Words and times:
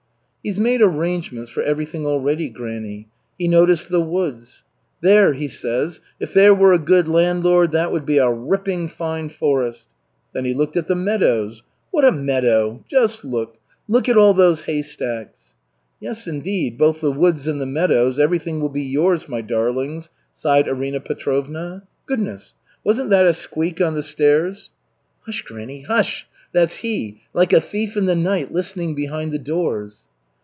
"'"He's 0.51 0.57
made 0.57 0.81
arrangements 0.81 1.51
for 1.51 1.61
everything 1.61 2.03
already, 2.07 2.49
granny. 2.49 3.07
He 3.37 3.47
noticed 3.47 3.89
the 3.89 4.01
woods. 4.01 4.65
'There,' 5.01 5.33
he 5.35 5.47
says, 5.47 6.01
'if 6.19 6.33
there 6.33 6.51
were 6.51 6.73
a 6.73 6.79
good 6.79 7.07
landlord, 7.07 7.71
that 7.73 7.91
would 7.91 8.07
be 8.07 8.17
a 8.17 8.27
ripping 8.27 8.89
fine 8.89 9.29
forest.' 9.29 9.85
Then 10.33 10.45
he 10.45 10.55
looked 10.55 10.75
at 10.75 10.87
the 10.87 10.95
meadows. 10.95 11.61
'What 11.91 12.05
a 12.05 12.11
meadow! 12.11 12.83
Just 12.89 13.23
look! 13.23 13.57
Look 13.87 14.09
at 14.09 14.17
all 14.17 14.33
those 14.33 14.61
hay 14.61 14.81
stacks!'" 14.81 15.53
"Yes, 15.99 16.25
indeed, 16.25 16.75
both 16.75 17.01
the 17.01 17.11
woods 17.11 17.45
and 17.45 17.61
the 17.61 17.67
meadows, 17.67 18.17
everything 18.17 18.59
will 18.59 18.69
be 18.69 18.81
yours, 18.81 19.29
my 19.29 19.41
darlings," 19.41 20.09
sighed 20.33 20.67
Arina 20.67 21.01
Petrovna. 21.01 21.83
"Goodness! 22.07 22.55
Wasn't 22.83 23.11
that 23.11 23.27
a 23.27 23.33
squeak 23.33 23.79
on 23.79 23.93
the 23.93 24.01
stairs?" 24.01 24.71
"Hush, 25.27 25.43
granny, 25.43 25.81
hush! 25.81 26.25
That's 26.51 26.77
he 26.77 27.19
'like 27.31 27.53
a 27.53 27.61
thief 27.61 27.95
in 27.95 28.07
the 28.07 28.15
night,' 28.15 28.51
listening 28.51 28.95
behind 28.95 29.33
the 29.33 29.37
doors." 29.37 30.07